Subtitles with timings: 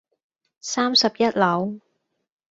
[0.61, 1.79] 三十一樓